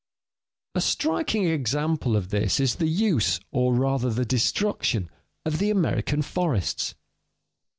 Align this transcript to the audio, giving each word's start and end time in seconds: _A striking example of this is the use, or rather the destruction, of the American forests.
_A 0.79 0.81
striking 0.81 1.45
example 1.45 2.15
of 2.17 2.29
this 2.29 2.59
is 2.59 2.77
the 2.77 2.87
use, 2.87 3.39
or 3.51 3.75
rather 3.75 4.09
the 4.09 4.25
destruction, 4.25 5.11
of 5.45 5.59
the 5.59 5.69
American 5.69 6.23
forests. 6.23 6.95